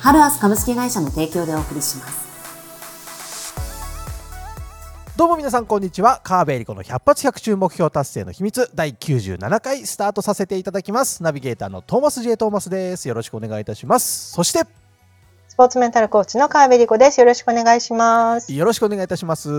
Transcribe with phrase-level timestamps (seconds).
[0.00, 2.28] ハルアス株式会社の提供でお送りします。
[5.16, 6.20] どうも皆さんこんにちは。
[6.22, 11.24] 川辺理子の百発百中目標達成の秘密第97回スタートさせていただきます。
[11.24, 13.08] ナビゲーターのトーマス J トーマスです。
[13.08, 14.30] よろしくお願いいたします。
[14.30, 14.60] そして、
[15.48, 17.18] スポーツメンタルコーチの川辺理子です。
[17.18, 18.54] よろしくお願いします。
[18.54, 19.50] よろしくお願いいたします。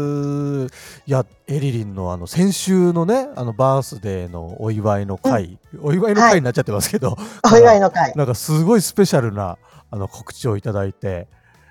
[1.06, 8.14] いや、エリリンのあの先週のね、あのバースデーのお祝いの会、うん、お祝いの会になっちゃってますけど、はい、お祝いの会。
[8.16, 9.58] なんかすごいスペシャルな
[9.92, 11.28] あの告知をいただいて、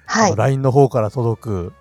[0.07, 1.73] はい、LINE の方から届く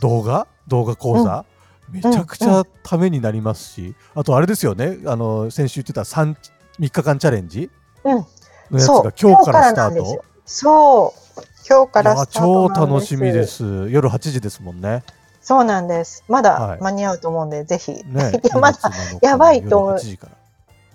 [0.00, 1.44] 動画動画講座、
[1.88, 6.36] うん、めちゃくちゃためになりますし、あとあれですよねあの先週言ってた 3,
[6.80, 7.70] 3日間チャレンジ
[8.04, 10.24] のやつが今日からスタート？
[10.44, 11.26] そう。
[11.68, 13.88] 今日からスタート超楽しみです。
[13.90, 15.02] 夜8時ですもんね。
[15.40, 16.24] そうなんです。
[16.28, 18.78] まだ間に合うと思うんで、はい、ぜひ、ね、い やまだ
[19.20, 19.98] やばいと思う。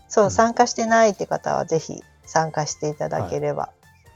[0.07, 3.69] そう、うん、参加してないって方はぜひ参加していただければ、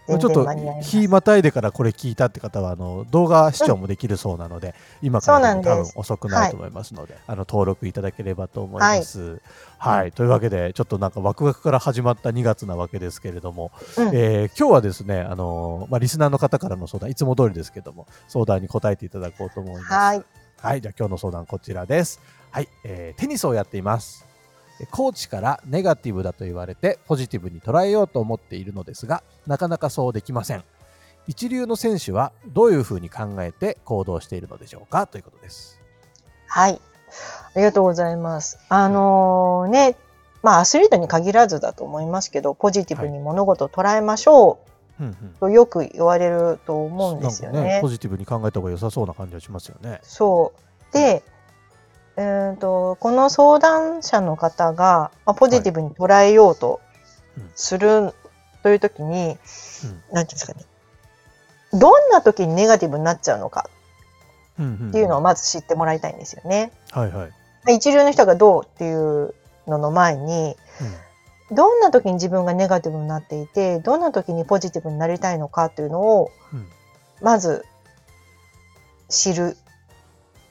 [0.07, 0.47] ちょっと
[0.81, 9.41] 日またいでからこれ聞いたって方はあの動画視聴もできるそうなので、うん、今から多分遅くないと思いますので、はい、あの登録いただければと思います。
[9.77, 19.93] はい、はい、というわけでちょっとなんかワクワクから始まった2月なわけですけれども、うん、えー、今日はですねあのまあリスナーの方からの相談いつも通りですけども相談に答えていただこうと思います。
[19.93, 20.23] はい、
[20.59, 22.21] はい、じゃあ今日の相談こちらです。
[22.51, 24.34] はい、えー、テニスをやっています。
[24.91, 30.63] コーチからネガティブだと言われてポジティブに捉えようと思っているのですが、なかなかそうできません。
[31.27, 35.79] 一流の選手はどういうふうに考えて行動しているのでしょうかということです。
[36.47, 36.79] はい。
[37.55, 38.59] ありがとうございます。
[38.69, 39.95] あのー、ね、
[40.43, 44.59] まあアスリートに限らずだと思いますけど、ポジティブに物事を捉えましょ
[44.99, 47.61] う、はい、とよく言われると思うんですよね。
[47.61, 49.99] ねポジティブに考えた方が良さそうな感じはしますよね。
[50.03, 50.53] そ
[50.91, 50.93] う。
[50.93, 51.23] で、
[52.17, 56.79] えーと、この相談者の方が、まあ、ポジティブに捉えようと
[57.55, 58.13] する
[58.63, 59.39] という時に、はい、なんてい
[60.21, 60.65] うんですかね。
[61.73, 63.69] どんな時にネガティブになっちゃうのか
[64.53, 66.71] っていうのをまず知ってもらいたいんですよね。
[66.91, 67.27] はいは
[67.67, 69.33] い、一流の人がどうっていう
[69.67, 70.55] のの前に、
[71.49, 76.67] うん、どんな時に自分がネガティブになっていてどんな時にポジティブになりたいのかっていうのを、うん、
[77.21, 77.65] まず
[79.09, 79.57] 知る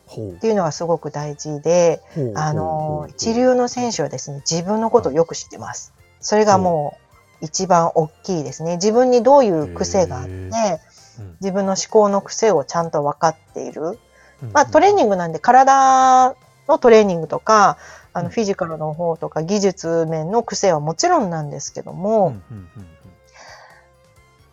[0.06, 2.00] っていうのがすごく大事で、
[2.34, 5.92] あの一流の選手はですね自分のことをよく知ってます。
[6.20, 6.97] それがも
[7.41, 8.76] う一番大きいですね。
[8.76, 10.50] 自分にどういう癖があって、
[11.41, 13.98] 自分の思考の癖をちゃんと分かっている。
[14.53, 16.34] まあトレーニングなんで体
[16.69, 17.78] のトレーニングとか、
[18.12, 22.36] あのフィジカルの方とか技術面の癖はもちろんなんですけども、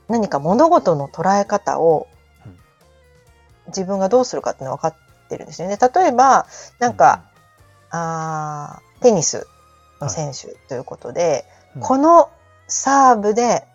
[0.07, 2.07] 何か物事の捉え方を
[3.67, 5.00] 自分がどうするかっていうのは分かって
[5.35, 5.77] ってるんですよね。
[5.77, 6.45] 例えば、
[6.79, 7.23] なんか、
[7.91, 9.47] うん、あテニス
[10.01, 11.43] の選手ということで、はい
[11.77, 12.29] うん、この
[12.67, 13.65] サーブで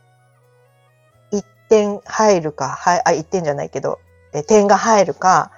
[1.32, 4.00] 1点入るか、はい、あ、1点じゃないけど、
[4.34, 5.50] え点が入るか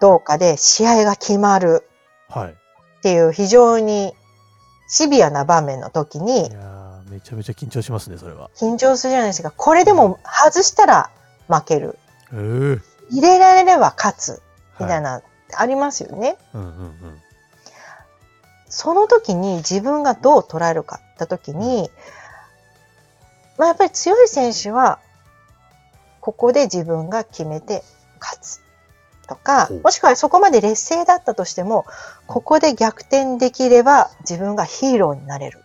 [0.00, 1.88] どうかで試合が決まる
[2.30, 4.12] っていう非常に
[4.86, 8.50] シビアな場面の時に、いやめちゃめちゃ緊張しますね、それは。
[8.54, 9.50] 緊張するじゃないですか。
[9.50, 11.10] これでも外したら
[11.48, 11.98] 負ける。
[12.32, 12.80] えー、
[13.10, 14.42] 入れられれば勝つ。
[14.80, 15.22] みたいな
[15.56, 16.36] ありますよね。
[16.54, 17.22] うんうんうん、
[18.68, 21.90] その時に自分がどう捉えるかって時に、
[23.58, 24.98] まあ、やっぱり強い選手は
[26.20, 27.82] ここで自分が決めて
[28.20, 28.60] 勝つ
[29.26, 31.84] とかもしくはそこまで劣勢だったとしても
[32.26, 35.60] ここで逆転できれば自分がヒーローになれる、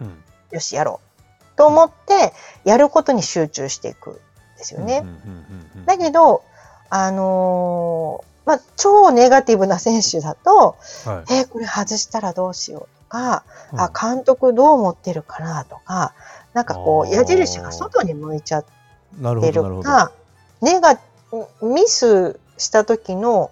[0.00, 1.56] うん、よしやろう。
[1.56, 4.14] と思ってやることに集中していくん
[4.58, 5.04] ですよね。
[5.86, 6.44] だけど
[6.90, 16.14] あのーまあ、超ネガティブな選手だと、はい、えー、これ外したらどうしようとか、うん、あ監督どう思ってるかなとか
[16.54, 20.12] なんかこう矢印が外に向いちゃってるか
[20.62, 20.98] ネガ
[21.60, 23.50] ミスした時の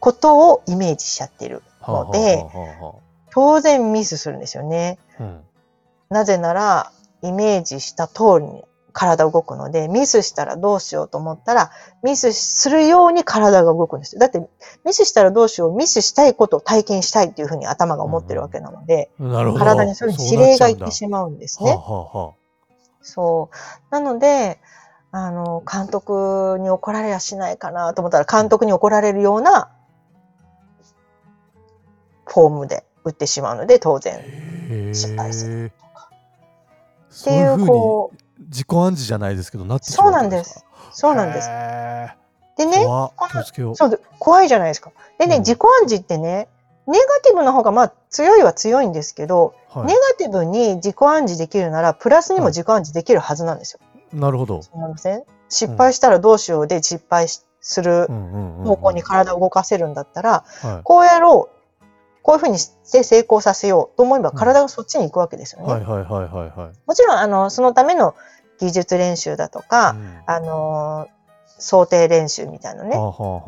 [0.00, 2.44] ことをイメージしちゃってるので、
[3.30, 4.98] 当然ミスするんですよね。
[5.20, 5.40] うん、
[6.08, 6.90] なぜなら
[7.22, 11.70] イメージした通りに体動くので、ミスしたらどうしようと思ったら、
[12.02, 14.20] ミスするように体が動くんですよ。
[14.20, 14.46] だって、
[14.84, 21.70] ミスしたらどうしよう、ミスしたいことを体験したいっていうふうに頭が思ってるわけなので、うん、体にそういう指令がいってしまうんですね。
[21.70, 22.32] ははは
[23.02, 23.56] そう。
[23.90, 24.60] なので、
[25.10, 29.70] あの、監督に怒られやしないかなと思ったら、監督に怒られるような
[32.26, 34.22] フォームで打ってしまうので、当然
[34.94, 36.10] 失敗するとか。
[37.20, 40.64] っていう、こう、自己暗示じゃないですけど、なってしまうそうなんです。
[40.92, 41.48] そうなんです。
[42.56, 44.92] でね、そう怖いじゃないですか。
[45.18, 46.48] でね、うん、自己暗示ってね、
[46.86, 53.80] ネガティブの方がまあ強いは強いんですけど、はい、ネガティブに自己暗示できるなら、プラスにも自己暗示できるはずなんですよ。
[53.82, 54.60] はい、なるほど。
[55.48, 58.06] 失敗したらどうしようで失敗する
[58.64, 60.44] 方向に体を動かせるんだったら、
[60.84, 61.61] こうやろう。
[62.22, 65.72] こういうふうにして成功させようと思えば体がそっちに行くわけですよね。
[65.72, 66.72] はいはいはいはい、はい。
[66.86, 68.14] もちろん、あの、そのための
[68.62, 71.08] 技術練習だとか、うん、あの
[71.58, 72.96] 想定練習みたいなね、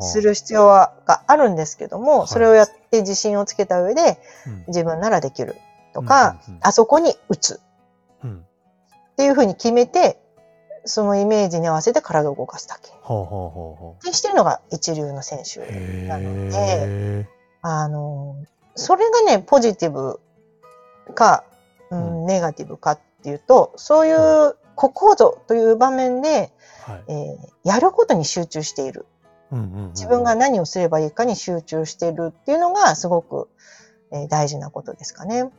[0.01, 5.55] する必要はがあるんですけども、はい、それをやって自信をつけた上で、うん、自分ならできる
[5.93, 7.61] とか、うんうんうん、あそこに打つ、
[8.23, 10.19] うん、っていうふうに決めて、
[10.83, 12.91] そのイメージに合わせて体を動かすだけ。
[13.01, 15.59] ほうほうほうほうってしてるのが一流の選手
[16.07, 17.25] なので、
[17.61, 18.35] あの、
[18.75, 20.19] それがね、ポジティブ
[21.13, 21.43] か、
[21.89, 26.51] うん、ネガティブかっていうと、そういうここぞという場面で、
[26.83, 29.05] はい、えー、やることに集中している、
[29.51, 33.47] うんうんうん自分が何をすればいいかに集中しているっていうのがすごく、
[34.11, 35.49] えー、大事なことですかね。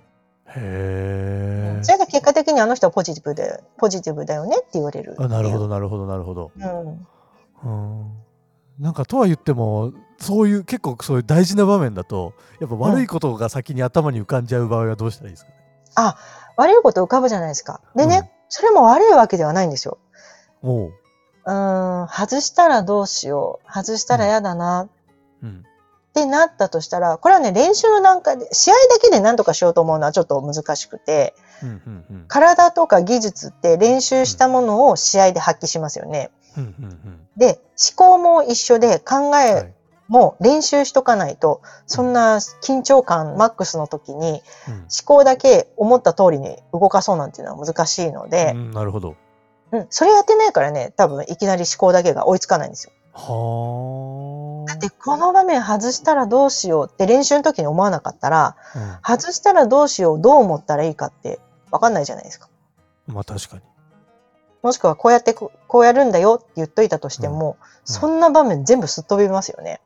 [0.49, 6.51] へそれが結果的にあの人はポジティブで、ポジティブだよねって言われるあなるほど、なるほど、なるほど。
[6.57, 7.07] うん。
[7.65, 8.13] うん。
[8.79, 15.57] なんかとは言っても、そういう結構そういう大事な場面だと、やっぱ悪いことが先に頭に浮かんじゃう場合はどうしたらいいですかね？
[15.97, 16.19] うん、あ、
[16.57, 17.81] 悪いこと浮かぶじゃないですか。
[17.95, 19.99] でね、うん、それも悪いわけではないんですよ。
[20.63, 20.93] おう。
[21.49, 23.73] うん、外したらどうしよう。
[23.73, 24.89] 外したら嫌だな。
[25.43, 25.65] うん。
[26.11, 36.31] ってなったとしたら、これはね、練習の段階で、試合だけで何とかしようと思うのはちょっと難しくて、うんうんうん、体とか技術って練習したものを試合で発揮しますよね。
[36.57, 39.75] うんうんうん、で、思考も一緒で考え
[40.09, 49.17] も練習しとかないと、そんな緊張感マックスの時に、思考だけ思った通りに動かそうなんていうのは難しいので、うん、なるほど。
[49.73, 52.93] うん、それやってないからね、多分いきなり思考だけが追いつかないんですよ。
[53.13, 61.41] はだってこの場面外したらどうしようって練習の時に思わなかったら、うん、外したらどうしよう、どう思ったらいいかって
[61.73, 62.49] 分かんないじゃないですか。
[63.07, 63.63] まあ確かに。
[64.63, 69.81] もしくはこうやってこうやるんだよって言っといたとしても、うん、そんな場面全部すっ飛びますよね。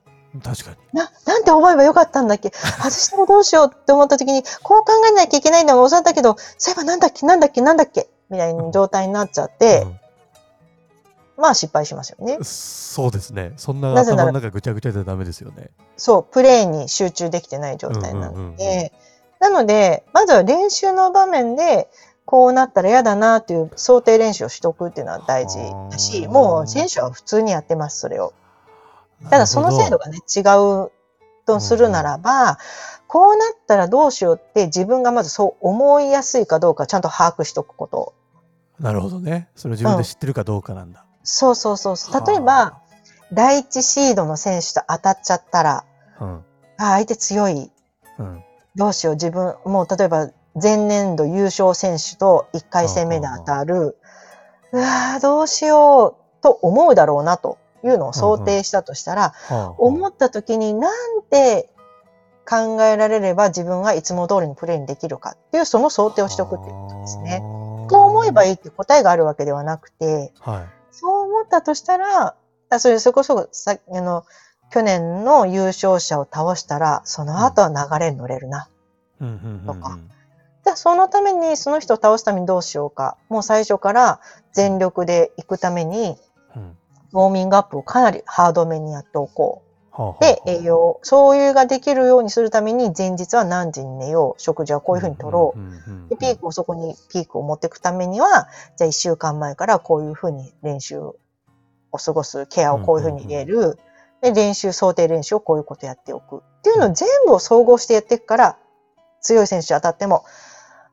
[0.44, 0.77] 確かに。
[0.93, 2.50] な、なんて思えばよかったんだっけ？
[2.55, 8.09] 外したらどうしようって思った時に、こう考えなきゃいけないのが教わったけど、そういえばなんだっけ、なんだっけ、なんだっけ？
[8.31, 10.00] みたいな状態になっちゃって、うん、
[11.43, 12.38] まあ失敗しますよね。
[12.43, 13.55] そうですね。
[13.56, 15.71] そんな頭の中ぐちゃぐちゃでダメですよね。
[15.97, 18.93] そう、プレーに集中できてない状態なので、
[19.41, 21.88] なので、まずは練習の場面で、
[22.25, 25.59] こうなったら嫌だなっていう想定練習をしとくっていうのは大事
[25.91, 28.32] だし、もう選手は普通にやってます、それを。
[29.28, 30.90] ただその制度がね、違う
[31.46, 32.58] とするならば、
[33.06, 38.14] こうなったらどうしようって自分がまずそう思いやすいかどうかちゃんと把握しとくこと。
[38.78, 39.49] なるほどね。
[39.56, 41.00] それを自分で知ってるかどうかなんだ。
[41.00, 42.26] うん、そうそうそう。
[42.26, 42.81] 例えば、
[43.32, 45.84] 第一シードの選手と当たっちゃったら、
[46.20, 46.44] うん、
[46.78, 47.70] あ相手強い、
[48.19, 48.44] うん。
[48.76, 50.31] どうしよう、自分、もう例えば
[50.61, 53.99] 前年度優勝選手と1回戦目で当たる、
[54.72, 57.58] うわどうしようと思うだろうなと。
[57.85, 59.35] いうのを想定したとしたら、
[59.79, 61.69] 思った時になんて
[62.49, 67.41] 考えられれば自分がいつも通りにプレイにできるかっていうその想定をしておくっていうことですね。
[67.41, 72.34] こう思えばいいって答えがあるわけではなくて、はい、そう思ったとしたら、
[72.79, 74.25] それそこそこさあの
[74.70, 78.69] 去年の優勝者を倒したら、その後は流れに乗れるな。
[79.67, 79.99] とか。
[80.65, 83.17] でそのために、その人を倒すためにどうしようか。
[83.29, 84.20] もう最初から
[84.53, 86.17] 全力で行くために、
[87.12, 89.70] ウォーミングアップをかなりハードめにやっておこう。
[90.20, 96.08] で、栄養、そういうができるようにするために、前日は何時に寝よう、食事はこういうふうに取ろう。
[96.08, 101.17] で、ピークをそこに、ピークを持っていくためには、じゃあ一週間前からこういうふうに練習を
[101.93, 103.79] 過ごす、ケアをこういうふうに入れる。
[104.22, 106.36] で、練習、想定練習をこういうことやっておく。
[106.36, 108.56] っていうのを全部を総合してやっていくから、
[109.20, 110.24] 強い選手当たっても、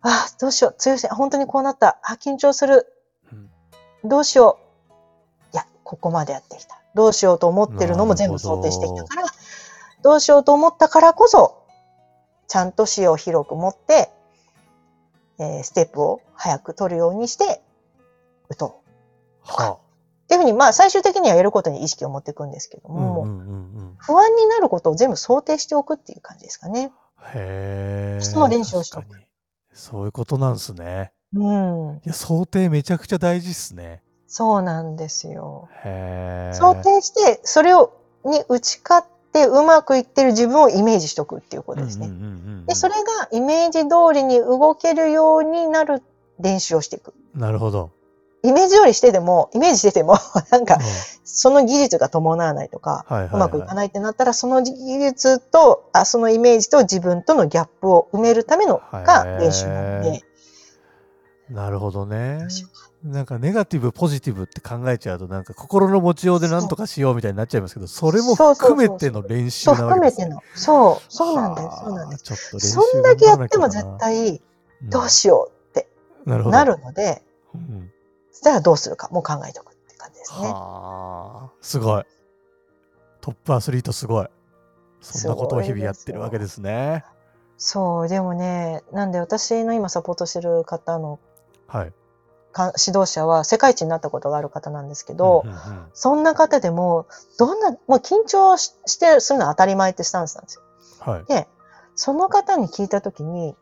[0.02, 2.00] ああ、どうしよう、強い選手、本当にこうなった。
[2.04, 2.92] あ、緊張する。
[4.04, 4.67] どうしよう。
[5.88, 6.82] ここまでやってきた。
[6.96, 9.24] どうしようと思ってるのも全部想定してきたから、
[10.04, 11.64] どうしようと思ったからこそ、
[12.50, 14.10] ちゃんと視野を広く持って、
[15.40, 17.62] えー、ステップを早く取るようにして
[18.50, 18.82] 打と
[19.46, 19.50] う。
[19.50, 19.80] はあ、っ
[20.28, 23.54] ていうふうに、まあ最終的にはやることに意識を持っていくんですけども、うんうんうんう
[23.84, 26.92] ん、不安になることを全部想定しておくっていう感じですかね。
[27.34, 28.22] へえ。
[28.22, 29.08] その練習をしておく。
[29.72, 31.14] そういうことなんですね。
[31.34, 31.96] うん。
[31.98, 34.02] いや、想定めちゃくちゃ大事っすね。
[34.38, 35.68] そうなんですよ。
[36.54, 37.92] 想定して、それを、
[38.24, 42.12] に打ち勝ってうまくいってる自分をイメージしとくっていうことですね。
[42.68, 46.04] で、それがイメージ通りに動けるようになる
[46.40, 47.16] 練習をしていく。
[47.34, 47.90] なるほど。
[48.44, 50.20] イメージ通りしてても、イメージしてても、
[50.52, 50.78] なんか、
[51.24, 60.22] その技術が伴わないとか、うまくいかないってなったら、その技術と、あそのイメージと自分とのギャップを埋めるためのが練習なので。
[61.50, 62.48] なるほどね。
[63.04, 70.36] なんかネガティブ、ポジティブって考えちゃうと、なんか心の持ちようで何とかしようみたいになっちゃいますけど、それも含めての練習なわけですね。
[70.56, 71.02] そう、含めての。
[71.02, 71.68] そう、そうなんです。
[71.84, 72.24] そうなんです。
[72.24, 74.42] ちょっとそんだけやっても絶対、
[74.84, 75.90] どうしようって
[76.26, 77.24] なるので、
[77.54, 77.92] うん、
[78.32, 80.48] そしたらどうするかも考えておくって感じですね。
[80.50, 82.04] はあ、すごい。
[83.22, 84.28] トップアスリートすごい。
[85.02, 87.06] そんなことを日々やってるわけですね。
[87.58, 91.20] そう、でもね、なんで私の今サポートしてる方の、
[91.68, 91.94] はい。
[92.86, 97.06] 指導者は世界一になったことがある方なんですけど、うんうんうん、そんな方でも、
[97.38, 100.64] どんな、もう緊張してするのは当たり前ってスタンスなんですよ。
[101.00, 101.26] はい。
[101.26, 101.48] で、
[101.96, 103.56] その方に聞いたときに、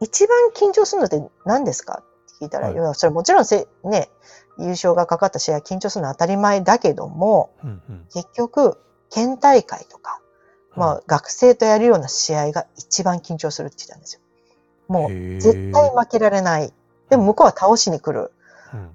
[0.00, 4.10] 一番緊張するのって何ですかって聞いたら、はい、それもちろんせ、ね、
[4.58, 8.78] 優勝がかかった試合緊張するのは当たり前だけども、うんうん、結局、
[9.10, 10.20] 県大会とか、
[10.76, 14.20] まあ、学生とやるような試合が一番緊張するって言ったんですよ。
[14.88, 15.10] もう、
[15.40, 16.72] 絶対負けられない。
[17.14, 18.32] でも向こうは倒しに来る。
[18.72, 18.90] うん、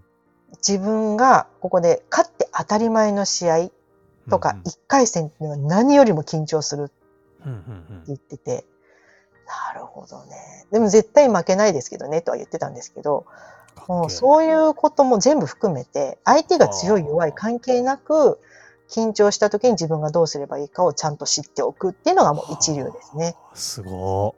[0.58, 3.70] 自分がここで勝って当たり前の試合
[4.30, 6.94] とか、1回戦っていうのは何よりも緊張するって
[8.08, 8.66] 言ってて、
[9.74, 10.66] なるほどね。
[10.72, 13.26] でも絶対負けないですけどねとは言ってたんですけど、
[13.88, 18.40] もうそういうことも全部含めて、相手が強い弱い関係なく、
[18.90, 23.36] 緊張した時に自分がどうすればいいかをちゃんと知っておくっていうのがもう一流ですね。
[23.54, 24.36] すご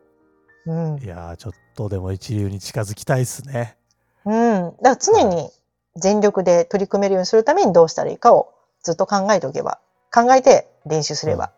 [0.65, 0.97] うん。
[1.01, 3.77] いやちょっとでも一流に近づきたいですね。
[4.25, 4.33] うん。
[4.33, 5.49] だから常に
[5.95, 9.79] 全力で取り組めるようにするためにどうしたらいいかをずっと考えておけば、
[10.13, 11.51] 考えて練習すれば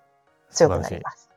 [0.52, 1.30] 強くなります。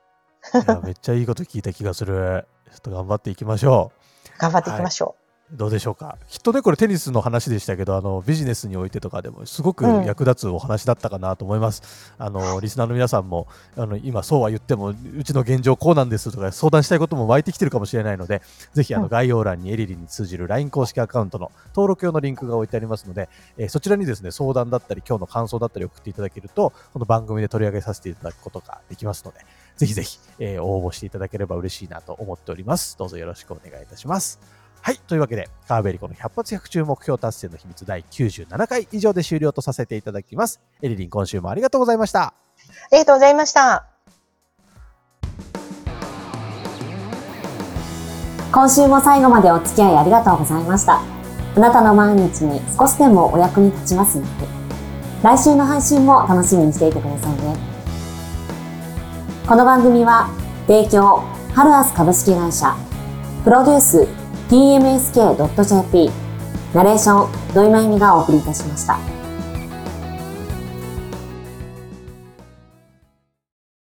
[0.54, 2.46] いやめっちゃいいこと聞いた気がする。
[2.70, 3.92] ちょっと頑張っていきましょ
[4.36, 4.38] う。
[4.38, 5.08] 頑張っていきましょう。
[5.08, 6.18] はいどうでしょうか？
[6.28, 18.42] きっとねこれテニスの話でしたけどあのビジネスにおいてとかでもすごく役立つお話だったかなと思います、うん、あのリスナーの皆さんもあの今そうは言ってもうちの現状こうなんですとか相談したいことも湧いてきてるかもしれないので
[18.74, 29.38] ぜひあの概要欄にエリリに通じる LINE 公式アカウントの登録用のリンクが置いてありますので、えー、そちらにですね相談だったり今日の感想だったり送っていただけるとこの番組で取り上げさせていただくことができますので
[29.76, 32.98] ぜひぜひ、えー、応募していただければ嬉しいなと思っております。
[32.98, 34.40] どうぞよろしくお願いいたします
[34.86, 34.98] はい。
[35.08, 40.60] というわけで、カーベリコの100発100中目標達成の秘密第97回以上で終了とさせていただきます。
[40.80, 42.22] エリリン、今週もありがとうございました。
[42.22, 42.34] あ
[42.92, 43.84] りがとうございました。
[48.52, 51.00] 今週も最後までお付き合いありがとうございました。
[51.56, 54.30] あなたの毎日に少しでもお役に立ちますように。
[55.20, 57.56] 来週の配信も楽しみにしていてくださいね。
[59.48, 60.28] この番組は、
[60.68, 61.24] 提供、
[61.56, 62.76] ハルアス株式会社、
[63.42, 64.15] プロデュース、
[64.48, 66.10] tmsk.jp
[66.74, 69.25] ナレーション土井真由美がお送りいたしました。